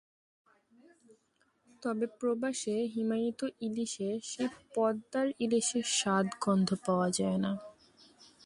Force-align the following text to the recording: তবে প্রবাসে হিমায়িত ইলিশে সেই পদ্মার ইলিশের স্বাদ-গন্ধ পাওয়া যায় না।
তবে 1.83 2.05
প্রবাসে 2.19 2.75
হিমায়িত 2.93 3.41
ইলিশে 3.61 4.09
সেই 4.23 4.49
পদ্মার 4.75 5.27
ইলিশের 5.39 5.85
স্বাদ-গন্ধ 5.97 6.69
পাওয়া 6.85 7.07
যায় 7.17 7.39
না। 7.39 7.51